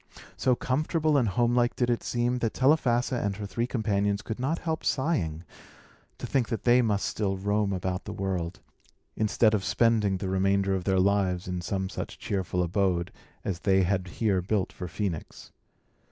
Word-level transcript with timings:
So 0.35 0.55
comfortable 0.55 1.15
and 1.15 1.27
homelike 1.27 1.75
did 1.75 1.91
it 1.91 2.01
seem, 2.01 2.39
that 2.39 2.55
Telephassa 2.55 3.21
and 3.23 3.35
her 3.35 3.45
three 3.45 3.67
companions 3.67 4.23
could 4.23 4.39
not 4.39 4.57
help 4.57 4.83
sighing, 4.83 5.43
to 6.17 6.25
think 6.25 6.49
that 6.49 6.63
they 6.63 6.81
must 6.81 7.05
still 7.05 7.37
roam 7.37 7.71
about 7.71 8.05
the 8.05 8.11
world, 8.11 8.61
instead 9.15 9.53
of 9.53 9.63
spending 9.63 10.17
the 10.17 10.27
remainder 10.27 10.73
of 10.73 10.85
their 10.85 10.99
lives 10.99 11.47
in 11.47 11.61
some 11.61 11.87
such 11.87 12.17
cheerful 12.17 12.63
abode 12.63 13.11
as 13.45 13.59
they 13.59 13.83
had 13.83 14.07
here 14.07 14.41
built 14.41 14.73
for 14.73 14.87
Phœnix. 14.87 15.51